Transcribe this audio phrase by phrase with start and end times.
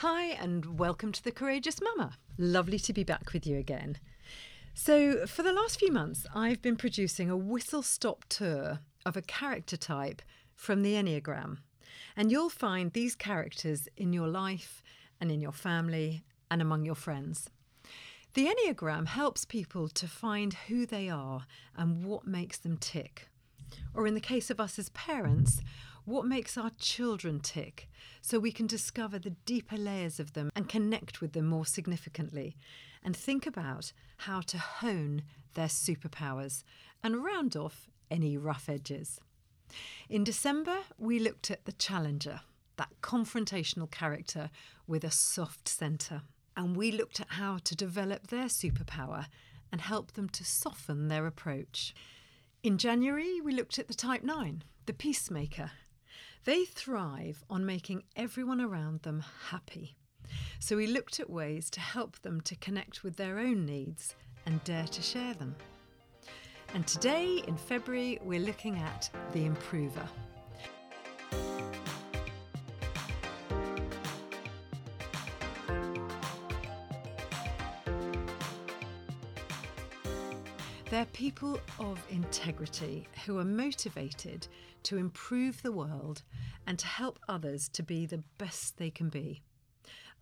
[0.00, 2.12] Hi, and welcome to The Courageous Mumma.
[2.36, 3.96] Lovely to be back with you again.
[4.74, 9.22] So, for the last few months, I've been producing a whistle stop tour of a
[9.22, 10.20] character type
[10.54, 11.60] from the Enneagram.
[12.14, 14.82] And you'll find these characters in your life
[15.18, 17.48] and in your family and among your friends.
[18.34, 23.30] The Enneagram helps people to find who they are and what makes them tick.
[23.94, 25.62] Or, in the case of us as parents,
[26.06, 27.88] what makes our children tick
[28.22, 32.56] so we can discover the deeper layers of them and connect with them more significantly
[33.02, 35.22] and think about how to hone
[35.54, 36.62] their superpowers
[37.02, 39.20] and round off any rough edges.
[40.08, 42.40] In December, we looked at the challenger,
[42.76, 44.50] that confrontational character
[44.86, 46.22] with a soft centre,
[46.56, 49.26] and we looked at how to develop their superpower
[49.72, 51.94] and help them to soften their approach.
[52.62, 55.72] In January, we looked at the Type 9, the peacemaker,
[56.46, 59.96] they thrive on making everyone around them happy.
[60.60, 64.14] So we looked at ways to help them to connect with their own needs
[64.46, 65.56] and dare to share them.
[66.72, 70.08] And today, in February, we're looking at the improver.
[80.96, 84.48] They're people of integrity who are motivated
[84.84, 86.22] to improve the world
[86.66, 89.42] and to help others to be the best they can be,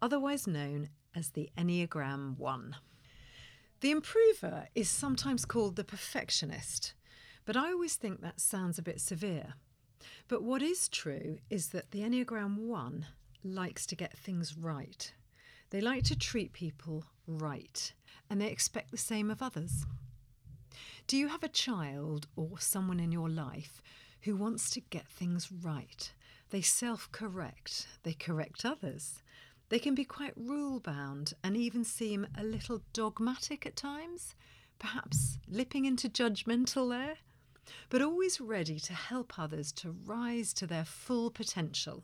[0.03, 2.75] otherwise known as the Enneagram 1.
[3.83, 6.95] The improver is sometimes called the perfectionist,
[7.45, 9.55] but I always think that sounds a bit severe.
[10.27, 13.07] But what is true is that the Enneagram 1
[13.45, 15.15] likes to get things right.
[15.71, 17.93] They like to treat people right,
[18.29, 19.87] and they expect the same of others.
[21.07, 23.83] Do you have a child or someone in your life
[24.23, 26.11] who wants to get things right?
[26.49, 29.23] They self correct, they correct others.
[29.69, 34.35] They can be quite rule bound and even seem a little dogmatic at times,
[34.79, 37.17] perhaps lipping into judgmental there,
[37.91, 42.03] but always ready to help others to rise to their full potential.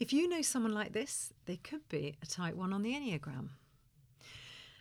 [0.00, 3.50] If you know someone like this, they could be a type 1 on the Enneagram.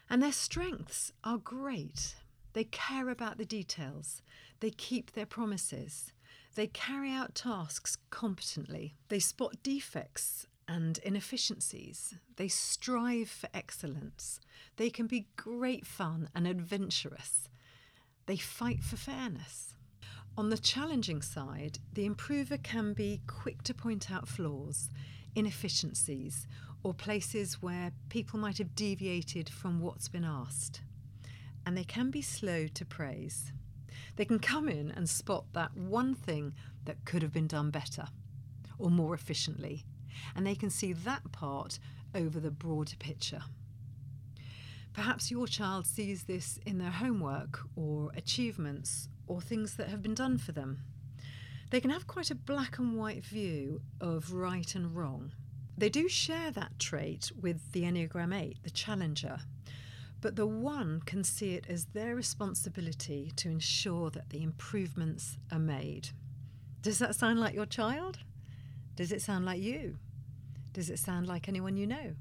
[0.10, 2.16] And their strengths are great.
[2.54, 4.22] They care about the details.
[4.60, 6.12] They keep their promises.
[6.56, 8.96] They carry out tasks competently.
[9.08, 12.16] They spot defects and inefficiencies.
[12.36, 14.40] They strive for excellence.
[14.76, 17.50] They can be great fun and adventurous.
[18.26, 19.76] They fight for fairness.
[20.38, 24.90] On the challenging side, the improver can be quick to point out flaws,
[25.36, 26.48] inefficiencies,
[26.84, 30.82] or places where people might have deviated from what's been asked
[31.72, 33.54] and they can be slow to praise.
[34.18, 38.10] They can come in and spot that one thing that could have been done better
[38.78, 39.86] or more efficiently,
[40.36, 41.80] and they can see that part
[42.14, 43.44] over the broader picture.
[44.92, 50.14] Perhaps your child sees this in their homework or achievements or things that have been
[50.14, 50.80] done for them.
[51.70, 55.32] They can have quite a black and white view of right and wrong.
[55.78, 59.40] They do share that trait with the Enneagram 8, the challenger,
[60.22, 65.60] but the one can see it as their responsibility to ensure that the improvements are
[65.60, 66.10] made.
[66.82, 68.20] Does that sound like your child?
[68.96, 69.98] Does it sound like you?
[70.74, 72.16] Does it sound like anyone you know?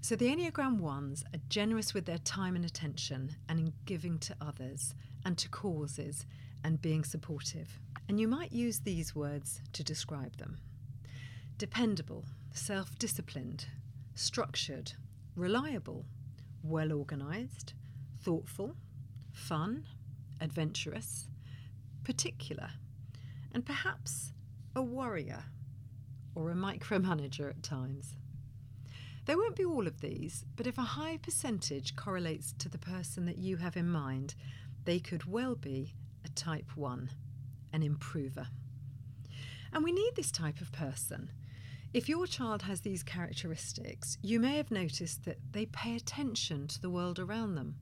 [0.00, 4.36] So the Enneagram ones are generous with their time and attention and in giving to
[4.40, 4.94] others
[5.24, 6.26] and to causes
[6.64, 7.78] and being supportive.
[8.08, 10.58] And you might use these words to describe them
[11.58, 13.66] dependable, self disciplined,
[14.16, 14.92] structured,
[15.36, 16.04] reliable,
[16.62, 17.74] well organised,
[18.20, 18.76] thoughtful,
[19.32, 19.84] fun,
[20.40, 21.28] adventurous,
[22.04, 22.70] particular,
[23.52, 24.32] and perhaps
[24.74, 25.44] a warrior
[26.34, 28.16] or a micromanager at times.
[29.24, 33.26] There won't be all of these, but if a high percentage correlates to the person
[33.26, 34.34] that you have in mind,
[34.84, 35.94] they could well be
[36.24, 37.10] a type 1,
[37.72, 38.48] an improver.
[39.72, 41.30] And we need this type of person
[41.92, 46.80] if your child has these characteristics, you may have noticed that they pay attention to
[46.80, 47.76] the world around them.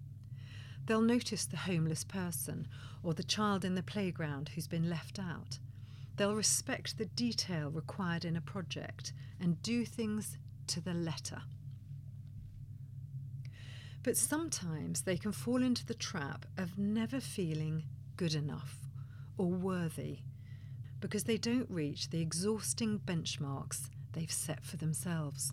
[0.87, 2.67] They'll notice the homeless person
[3.05, 5.61] or the child in the playground who's been left out.
[6.17, 10.37] They'll respect the detail required in a project and do things
[10.67, 11.43] to the letter.
[14.03, 17.85] But sometimes they can fall into the trap of never feeling
[18.17, 18.77] good enough
[19.39, 20.19] or worthy
[21.01, 25.53] because they don't reach the exhausting benchmarks they've set for themselves.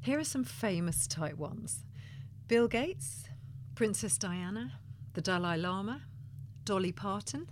[0.00, 1.84] Here are some famous type ones
[2.48, 3.24] Bill Gates,
[3.74, 4.72] Princess Diana,
[5.14, 6.02] the Dalai Lama,
[6.64, 7.48] Dolly Parton,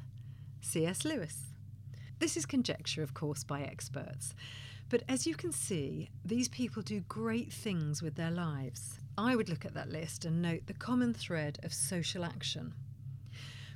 [0.60, 1.04] C.S.
[1.04, 1.46] Lewis.
[2.18, 4.34] This is conjecture, of course, by experts,
[4.90, 8.98] But as you can see, these people do great things with their lives.
[9.16, 12.74] I would look at that list and note the common thread of social action.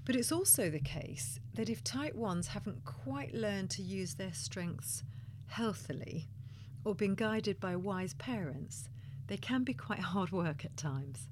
[0.05, 4.33] But it's also the case that if type 1s haven't quite learned to use their
[4.33, 5.05] strengths
[5.49, 6.29] healthily
[6.85, 8.89] or been guided by wise parents,
[9.27, 11.29] they can be quite hard work at times.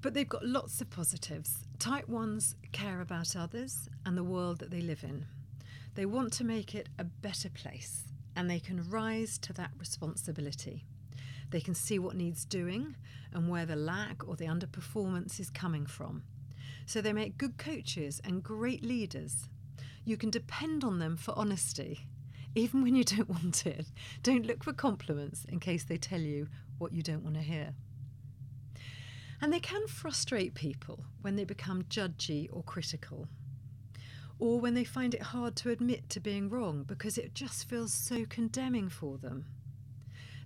[0.00, 1.64] But they've got lots of positives.
[1.78, 5.24] Type 1s care about others and the world that they live in.
[5.94, 8.04] They want to make it a better place
[8.36, 10.84] and they can rise to that responsibility.
[11.50, 12.96] They can see what needs doing
[13.32, 16.22] and where the lack or the underperformance is coming from.
[16.86, 19.48] So they make good coaches and great leaders.
[20.04, 22.06] You can depend on them for honesty,
[22.54, 23.86] even when you don't want it.
[24.22, 26.48] Don't look for compliments in case they tell you
[26.78, 27.74] what you don't want to hear.
[29.40, 33.28] And they can frustrate people when they become judgy or critical,
[34.38, 37.92] or when they find it hard to admit to being wrong because it just feels
[37.92, 39.46] so condemning for them.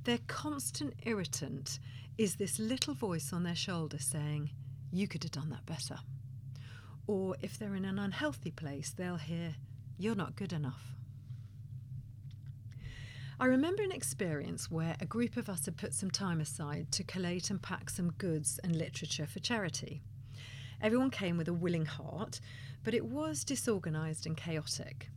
[0.05, 1.79] Their constant irritant
[2.17, 4.51] is this little voice on their shoulder saying,
[4.91, 5.99] You could have done that better.
[7.07, 9.55] Or if they're in an unhealthy place, they'll hear,
[9.97, 10.98] You're not good enough.
[13.40, 17.05] I remember an experience where a group of us had put some time aside to
[17.05, 20.02] collate and pack some goods and literature for charity.
[20.82, 22.40] Everyone came with a willing heart,
[22.82, 25.08] but it was disorganised and chaotic.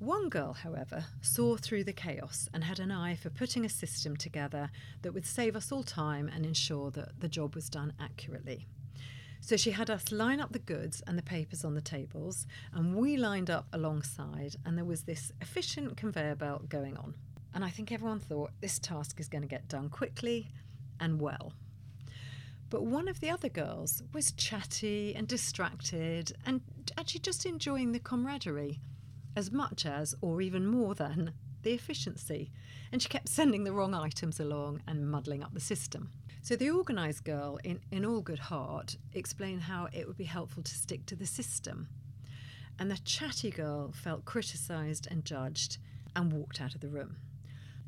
[0.00, 4.16] One girl, however, saw through the chaos and had an eye for putting a system
[4.16, 4.68] together
[5.02, 8.66] that would save us all time and ensure that the job was done accurately.
[9.40, 12.94] So she had us line up the goods and the papers on the tables, and
[12.94, 17.14] we lined up alongside, and there was this efficient conveyor belt going on.
[17.54, 20.48] And I think everyone thought this task is going to get done quickly
[21.00, 21.52] and well.
[22.68, 26.60] But one of the other girls was chatty and distracted and
[26.96, 28.78] actually just enjoying the camaraderie
[29.34, 32.50] as much as, or even more than, the efficiency.
[32.92, 36.10] And she kept sending the wrong items along and muddling up the system.
[36.42, 40.62] So the organised girl, in, in all good heart, explained how it would be helpful
[40.62, 41.88] to stick to the system.
[42.78, 45.76] And the chatty girl felt criticised and judged
[46.16, 47.16] and walked out of the room.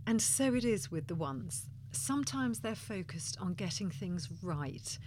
[0.07, 1.69] And so it is with the ones.
[1.93, 4.99] Sometimes they're focused on getting things right,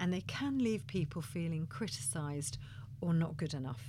[0.00, 2.56] and they can leave people feeling criticised
[3.00, 3.82] or not good enough.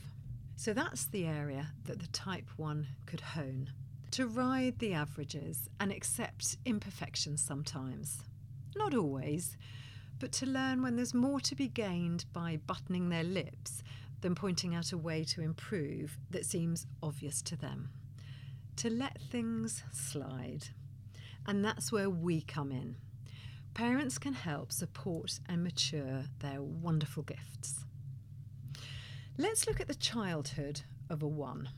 [0.57, 3.71] So that's the area that the type 1 could hone
[4.11, 8.23] to ride the averages and accept imperfections sometimes.
[8.75, 9.57] Not always,
[10.19, 13.83] but to learn when there's more to be gained by buttoning their lips
[14.21, 17.89] than pointing out a way to improve that seems obvious to them.
[18.77, 20.69] To let things slide.
[21.45, 22.95] And that's where we come in.
[23.73, 27.85] Parents can help support and mature their wonderful gifts.
[29.37, 31.69] Let's look at the childhood of a one.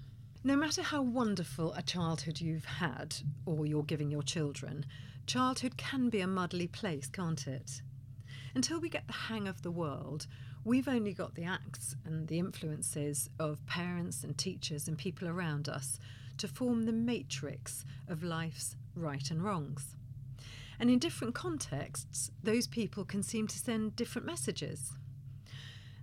[0.43, 4.85] No matter how wonderful a childhood you've had or you're giving your children,
[5.25, 7.81] childhood can be a muddly place, can't it?
[8.53, 10.27] Until we get the hang of the world,
[10.63, 15.67] we've only got the acts and the influences of parents and teachers and people around
[15.67, 15.99] us
[16.37, 19.95] to form the matrix of life's right and wrongs.
[20.79, 24.93] And in different contexts, those people can seem to send different messages.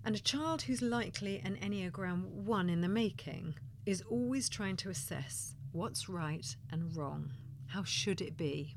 [0.04, 3.54] And a child who's likely an Enneagram 1 in the making
[3.86, 7.32] is always trying to assess what's right and wrong.
[7.66, 8.76] How should it be?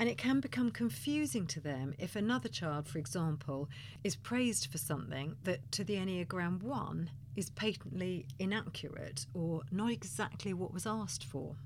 [0.00, 3.68] And it can become confusing to them if another child, for example,
[4.04, 10.52] is praised for something that to the Enneagram 1 is patently inaccurate or not exactly
[10.52, 11.56] what was asked for.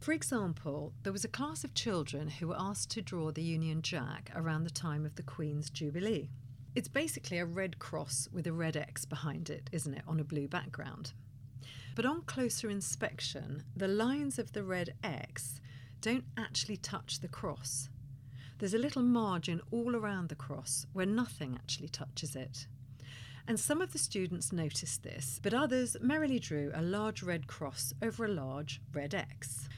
[0.00, 3.82] For example, there was a class of children who were asked to draw the Union
[3.82, 6.30] Jack around the time of the Queen's Jubilee.
[6.74, 10.24] It's basically a red cross with a red X behind it, isn't it, on a
[10.24, 11.12] blue background?
[11.94, 15.60] But on closer inspection, the lines of the red X
[16.00, 17.88] don't actually touch the cross.
[18.58, 22.66] There's a little margin all around the cross where nothing actually touches it.
[23.48, 27.92] And some of the students noticed this, but others merrily drew a large red cross
[28.00, 29.68] over a large red X.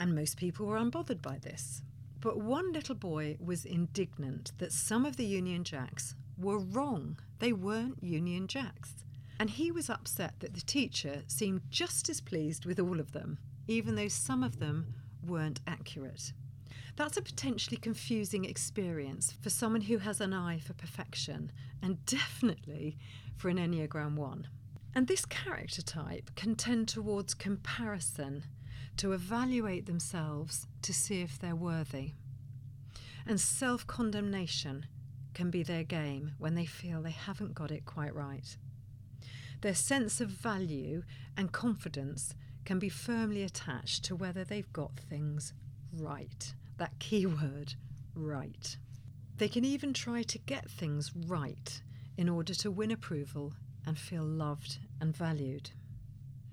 [0.00, 1.82] And most people were unbothered by this.
[2.20, 7.18] But one little boy was indignant that some of the Union Jacks were wrong.
[7.38, 9.01] They weren't Union Jacks.
[9.42, 13.38] And he was upset that the teacher seemed just as pleased with all of them,
[13.66, 14.94] even though some of them
[15.26, 16.32] weren't accurate.
[16.94, 21.50] That's a potentially confusing experience for someone who has an eye for perfection,
[21.82, 22.96] and definitely
[23.36, 24.46] for an Enneagram 1.
[24.94, 28.44] And this character type can tend towards comparison
[28.98, 32.12] to evaluate themselves to see if they're worthy.
[33.26, 34.86] And self condemnation
[35.34, 38.56] can be their game when they feel they haven't got it quite right.
[39.62, 41.04] Their sense of value
[41.36, 45.54] and confidence can be firmly attached to whether they've got things
[45.92, 46.52] right.
[46.78, 47.74] That key word,
[48.16, 48.76] right.
[49.36, 51.80] They can even try to get things right
[52.16, 53.54] in order to win approval
[53.86, 55.70] and feel loved and valued.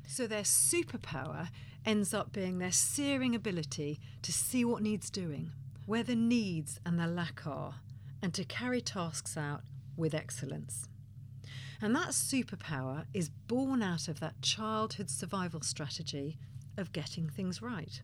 [0.08, 1.50] So their superpower
[1.86, 5.52] ends up being their searing ability to see what needs doing,
[5.88, 7.76] where the needs and the lack are,
[8.22, 9.62] and to carry tasks out
[9.98, 10.88] with excellence.
[11.82, 16.38] And that superpower is born out of that childhood survival strategy
[16.78, 18.02] of getting things right.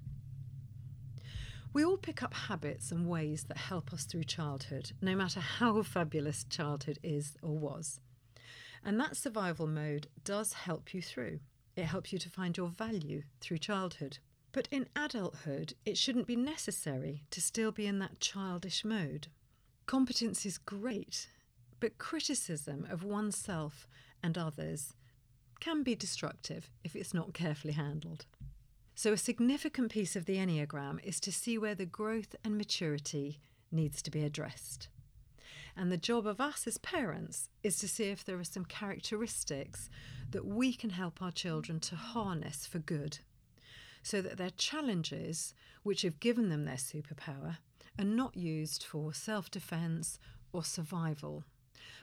[1.74, 5.82] We all pick up habits and ways that help us through childhood, no matter how
[5.84, 8.00] fabulous childhood is or was.
[8.84, 11.40] And that survival mode does help you through.
[11.76, 14.20] It helps you to find your value through childhood.
[14.54, 19.28] But in adulthood, it shouldn't be necessary to still be in that childish mode.
[19.86, 21.28] Competence is great,
[21.86, 23.88] but criticism of oneself
[24.24, 24.96] and others
[25.60, 28.26] can be destructive if it's not carefully handled.
[28.96, 33.40] So, a significant piece of the Enneagram is to see where the growth and maturity
[33.72, 34.88] needs to be addressed.
[35.78, 39.88] And the job of us as parents is to see if there are some characteristics
[40.32, 43.20] that we can help our children to harness for good,
[44.02, 47.58] so that their challenges, which have given them their superpower,
[48.00, 50.18] are not used for self defence
[50.52, 51.44] or survival,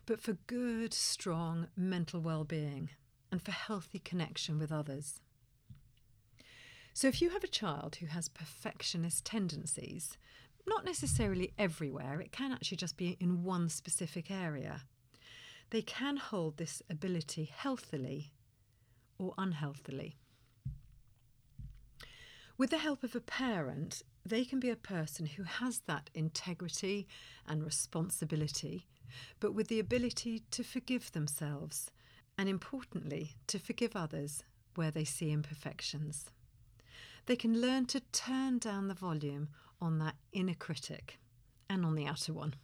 [0.06, 2.90] but for good, strong mental well being
[3.30, 5.20] and for healthy connection with others.
[6.94, 10.18] So, if you have a child who has perfectionist tendencies,
[10.66, 14.82] not necessarily everywhere, it can actually just be in one specific area,
[15.70, 18.32] they can hold this ability healthily
[19.18, 20.16] or unhealthily.
[22.58, 27.08] With the help of a parent, they can be a person who has that integrity
[27.46, 28.86] and responsibility,
[29.40, 31.90] but with the ability to forgive themselves
[32.38, 34.42] and, importantly, to forgive others
[34.74, 36.30] where they see imperfections
[37.26, 39.48] they can learn to turn down the volume
[39.80, 41.18] on that inner critic
[41.68, 42.54] and on the outer one.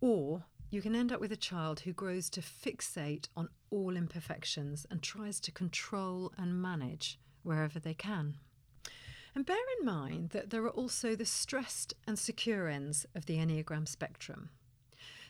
[0.00, 4.86] Or you can end up with a child who grows to fixate on all imperfections
[4.90, 8.36] and tries to control and manage wherever they can.
[9.34, 13.36] And bear in mind that there are also the stressed and secure ends of the
[13.36, 14.50] Enneagram spectrum.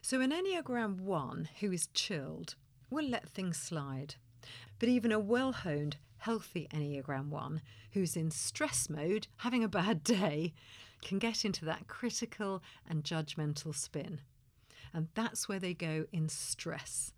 [0.03, 2.55] So, an Enneagram 1 who is chilled
[2.89, 4.15] will let things slide.
[4.79, 7.61] But even a well honed, healthy Enneagram 1
[7.93, 10.55] who's in stress mode, having a bad day,
[11.03, 14.21] can get into that critical and judgmental spin.
[14.93, 17.13] And that's where they go in stress.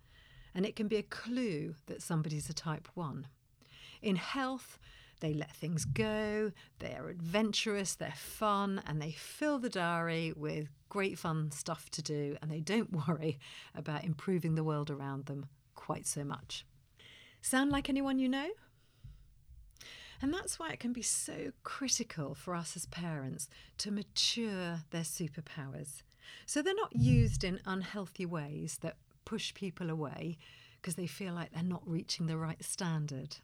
[0.54, 3.26] And it can be a clue that somebody's a type 1.
[4.02, 4.78] In health,
[5.22, 10.68] they let things go, they are adventurous, they're fun, and they fill the diary with
[10.90, 13.38] great fun stuff to do, and they don't worry
[13.74, 16.66] about improving the world around them quite so much.
[17.40, 18.48] Sound like anyone you know?
[20.20, 23.48] And that's why it can be so critical for us as parents
[23.78, 26.02] to mature their superpowers.
[26.46, 30.38] So they're not used in unhealthy ways that push people away
[30.80, 33.36] because they feel like they're not reaching the right standard.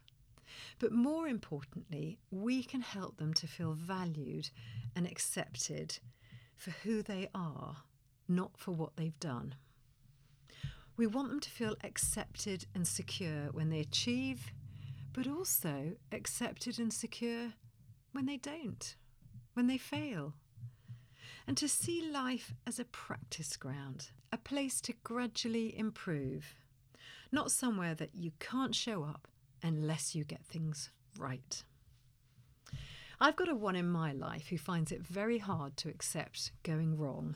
[0.79, 4.49] But more importantly, we can help them to feel valued
[4.95, 5.99] and accepted
[6.55, 7.77] for who they are,
[8.27, 9.55] not for what they've done.
[10.97, 14.51] We want them to feel accepted and secure when they achieve,
[15.13, 17.53] but also accepted and secure
[18.11, 18.95] when they don't,
[19.53, 20.33] when they fail.
[21.47, 26.53] And to see life as a practice ground, a place to gradually improve,
[27.31, 29.27] not somewhere that you can't show up
[29.63, 31.63] unless you get things right.
[33.21, 36.97] I've got a one in my life who finds it very hard to accept going
[36.97, 37.35] wrong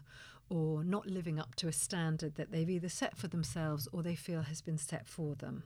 [0.49, 4.15] or not living up to a standard that they've either set for themselves or they
[4.15, 5.63] feel has been set for them.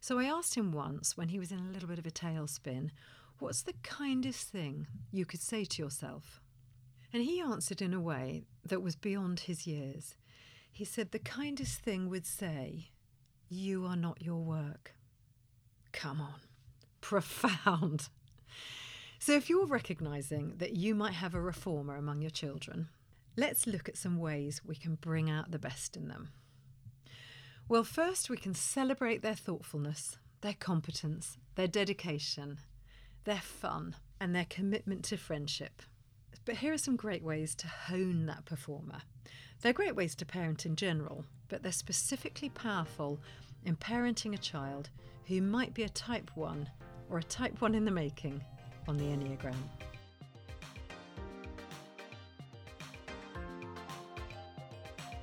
[0.00, 2.90] So I asked him once, when he was in a little bit of a tailspin,
[3.38, 6.40] what's the kindest thing you could say to yourself?
[7.12, 10.14] And he answered in a way that was beyond his years.
[10.70, 12.90] He said, The kindest thing would say,
[13.48, 14.94] You are not your work.
[15.94, 16.40] Come on,
[17.00, 18.08] profound.
[19.20, 22.88] So, if you're recognising that you might have a reformer among your children,
[23.36, 26.30] let's look at some ways we can bring out the best in them.
[27.68, 32.58] Well, first, we can celebrate their thoughtfulness, their competence, their dedication,
[33.22, 35.80] their fun, and their commitment to friendship.
[36.44, 39.02] But here are some great ways to hone that performer.
[39.62, 43.20] They're great ways to parent in general, but they're specifically powerful
[43.64, 44.90] in parenting a child
[45.26, 46.68] who might be a type 1
[47.10, 48.42] or a type 1 in the making
[48.86, 49.54] on the Enneagram.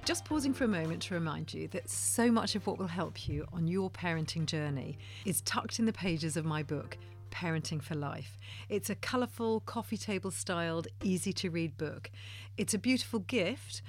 [0.03, 3.27] Just pausing for a moment to remind you that so much of what will help
[3.27, 6.97] you on your parenting journey is tucked in the pages of my book,
[7.29, 8.37] Parenting for Life.
[8.67, 12.09] It's a colourful, coffee table styled, easy to read book.
[12.57, 13.83] It's a beautiful gift,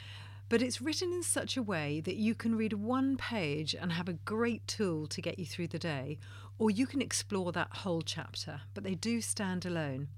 [0.52, 4.06] but it's written in such a way that you can read one page and have
[4.06, 6.18] a great tool to get you through the day,
[6.58, 10.08] or you can explore that whole chapter, but they do stand alone.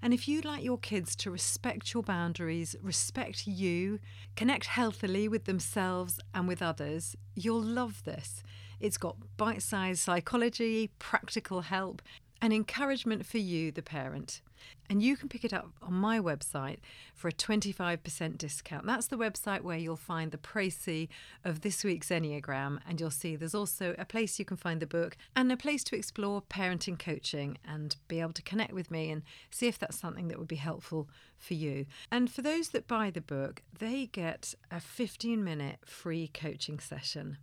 [0.00, 4.00] And if you'd like your kids to respect your boundaries, respect you,
[4.34, 8.42] connect healthily with themselves and with others, you'll love this.
[8.80, 12.00] It's got bite sized psychology, practical help,
[12.40, 14.40] and encouragement for you, the parent.
[14.88, 16.78] And you can pick it up on my website
[17.14, 18.86] for a 25% discount.
[18.86, 21.08] That's the website where you'll find the précis
[21.44, 22.78] of this week's Enneagram.
[22.88, 25.82] And you'll see there's also a place you can find the book and a place
[25.84, 29.98] to explore parenting coaching and be able to connect with me and see if that's
[29.98, 31.86] something that would be helpful for you.
[32.10, 37.38] And for those that buy the book, they get a 15 minute free coaching session.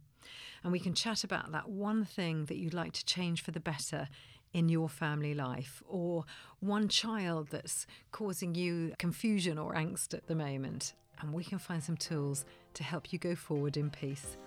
[0.64, 3.60] And we can chat about that one thing that you'd like to change for the
[3.60, 4.08] better
[4.54, 6.26] in your family life or
[6.60, 10.94] one child that's causing you confusion or angst at the moment.
[11.20, 12.46] And we can find some tools
[12.76, 14.38] to help you go forward in peace.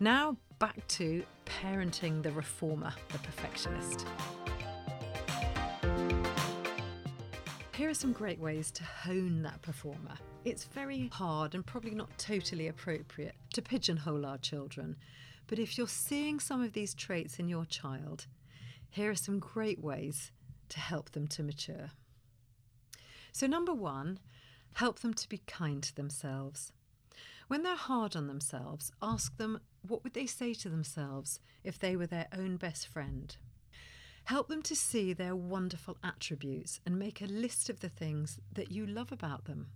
[0.00, 4.06] Now, back to parenting the reformer, the perfectionist.
[7.74, 10.16] Here are some great ways to hone that performer.
[10.44, 14.96] It's very hard and probably not totally appropriate to pigeonhole our children,
[15.46, 18.26] but if you're seeing some of these traits in your child,
[18.90, 20.32] here are some great ways
[20.70, 21.90] to help them to mature.
[23.32, 24.18] So, number one,
[24.74, 26.72] help them to be kind to themselves.
[27.48, 31.96] When they're hard on themselves, ask them what would they say to themselves if they
[31.96, 33.36] were their own best friend.
[34.24, 38.70] Help them to see their wonderful attributes and make a list of the things that
[38.70, 39.68] you love about them.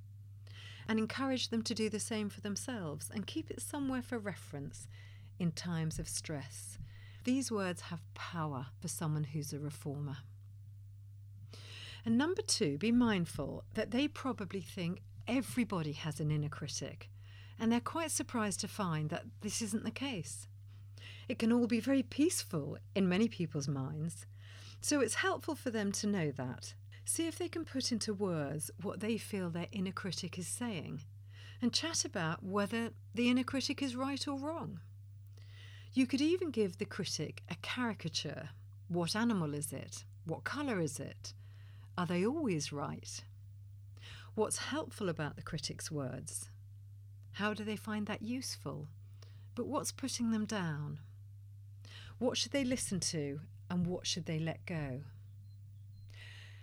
[0.86, 4.88] And encourage them to do the same for themselves and keep it somewhere for reference
[5.38, 6.78] in times of stress
[7.24, 10.18] these words have power for someone who's a reformer.
[12.04, 17.08] And number two, be mindful that they probably think everybody has an inner critic,
[17.58, 20.48] and they're quite surprised to find that this isn't the case.
[21.28, 24.26] It can all be very peaceful in many people's minds,
[24.80, 26.74] so it's helpful for them to know that.
[27.04, 31.02] See if they can put into words what they feel their inner critic is saying,
[31.60, 34.80] and chat about whether the inner critic is right or wrong.
[35.94, 38.48] You could even give the critic a caricature.
[38.88, 40.04] What animal is it?
[40.24, 41.34] What colour is it?
[41.98, 43.22] Are they always right?
[44.34, 46.48] What's helpful about the critic's words?
[47.32, 48.88] How do they find that useful?
[49.54, 51.00] But what's putting them down?
[52.18, 55.02] What should they listen to and what should they let go?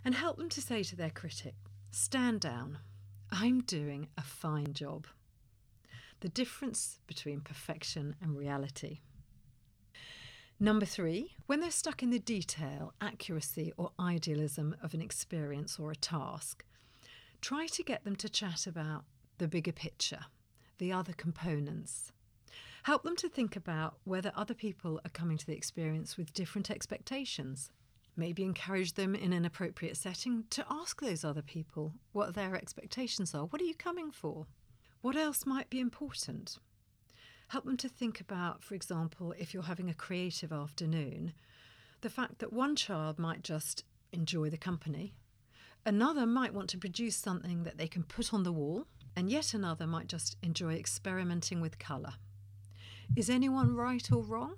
[0.03, 1.53] And help them to say to their critic,
[1.91, 2.79] Stand down.
[3.31, 5.05] I'm doing a fine job.
[6.21, 9.01] The difference between perfection and reality.
[10.61, 15.89] Number three, when they're stuck in the detail, accuracy, or idealism of an experience or
[15.89, 16.65] a task,
[17.39, 19.05] try to get them to chat about
[19.37, 20.25] the bigger picture,
[20.77, 22.11] the other components.
[22.83, 26.69] Help them to think about whether other people are coming to the experience with different
[26.69, 27.71] expectations.
[28.17, 33.33] Maybe encourage them in an appropriate setting to ask those other people what their expectations
[33.33, 33.45] are.
[33.45, 34.45] What are you coming for?
[34.99, 36.57] What else might be important?
[37.49, 41.33] Help them to think about, for example, if you're having a creative afternoon,
[42.01, 43.83] the fact that one child might just
[44.13, 45.13] enjoy the company,
[45.85, 48.85] another might want to produce something that they can put on the wall,
[49.15, 52.13] and yet another might just enjoy experimenting with colour.
[53.15, 54.55] Is anyone right or wrong?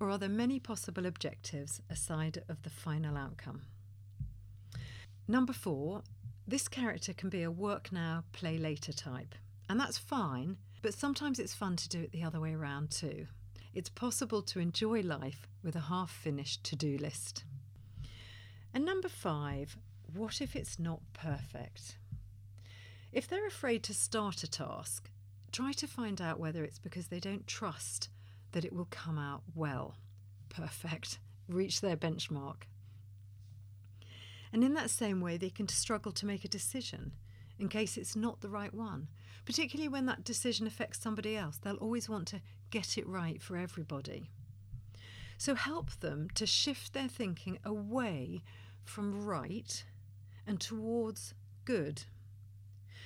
[0.00, 3.62] Or are there many possible objectives aside of the final outcome?
[5.26, 6.02] Number four,
[6.46, 9.34] this character can be a work now, play later type.
[9.68, 13.26] And that's fine but sometimes it's fun to do it the other way around too.
[13.74, 17.44] It's possible to enjoy life with a half finished to do list.
[18.72, 19.76] And number five,
[20.14, 21.96] what if it's not perfect?
[23.12, 25.10] If they're afraid to start a task,
[25.52, 28.08] try to find out whether it's because they don't trust
[28.52, 29.96] that it will come out well,
[30.48, 32.62] perfect, reach their benchmark.
[34.52, 37.12] And in that same way, they can struggle to make a decision
[37.58, 39.08] in case it's not the right one.
[39.44, 43.56] Particularly when that decision affects somebody else, they'll always want to get it right for
[43.56, 44.30] everybody.
[45.38, 48.42] So help them to shift their thinking away
[48.84, 49.84] from right
[50.46, 52.04] and towards good.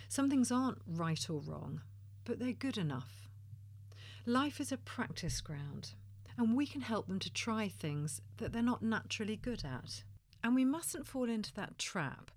[0.09, 1.81] Some things aren't right or wrong,
[2.25, 3.29] but they're good enough.
[4.25, 5.95] Life is a practice ground,
[6.39, 10.05] and we can help them to try things that they're not naturally good at.
[10.45, 12.31] And we mustn't fall into that trap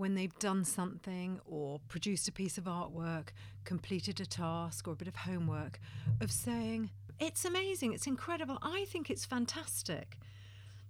[0.00, 3.28] when they've done something or produced a piece of artwork,
[3.64, 5.78] completed a task or a bit of homework,
[6.22, 10.16] of saying, It's amazing, it's incredible, I think it's fantastic.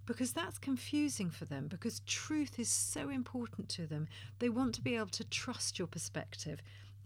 [0.05, 4.07] Because that's confusing for them, because truth is so important to them.
[4.39, 6.61] They want to be able to trust your perspective,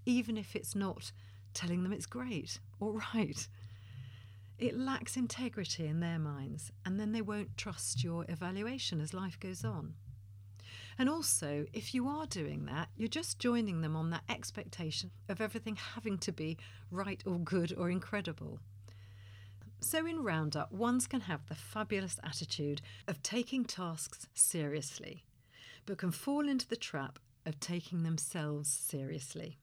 [0.06, 1.12] even if it's not
[1.56, 3.48] telling them it's great or right.
[4.60, 9.40] It lacks integrity in their minds, and then they won't trust your evaluation as life
[9.40, 9.96] goes on.
[10.98, 15.42] And also, if you are doing that, you're just joining them on that expectation of
[15.42, 16.58] everything having to be
[16.90, 18.60] right or good or incredible.
[19.82, 25.26] So, in Roundup, ones can have the fabulous attitude of taking tasks seriously,
[25.86, 29.58] but can fall into the trap of taking themselves seriously.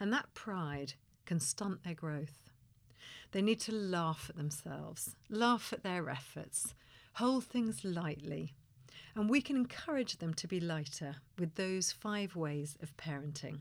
[0.00, 0.94] And that pride
[1.24, 2.50] can stunt their growth.
[3.30, 6.74] They need to laugh at themselves, laugh at their efforts,
[7.14, 8.54] hold things lightly,
[9.18, 13.58] and we can encourage them to be lighter with those five ways of parenting.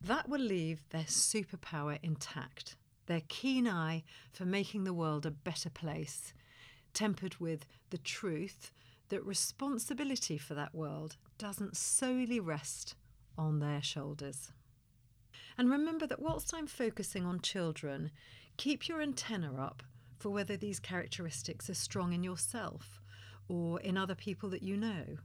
[0.00, 5.70] That will leave their superpower intact, their keen eye for making the world a better
[5.70, 6.32] place,
[6.94, 8.70] tempered with the truth
[9.08, 12.94] that responsibility for that world doesn't solely rest
[13.36, 14.52] on their shoulders.
[15.58, 18.12] And remember that whilst I'm focusing on children,
[18.56, 19.82] keep your antenna up
[20.16, 23.00] for whether these characteristics are strong in yourself
[23.48, 25.18] or in other people that you know.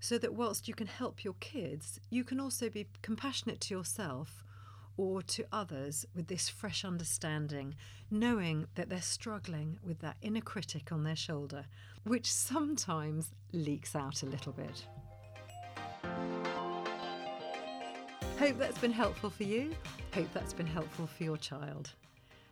[0.00, 4.42] So that whilst you can help your kids, you can also be compassionate to yourself
[4.96, 7.74] or to others with this fresh understanding,
[8.10, 11.64] knowing that they're struggling with that inner critic on their shoulder,
[12.04, 14.86] which sometimes leaks out a little bit.
[18.38, 19.70] Hope that's been helpful for you.
[20.14, 21.92] Hope that's been helpful for your child.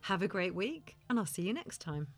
[0.03, 2.09] Have a great week, and I'll see you next time.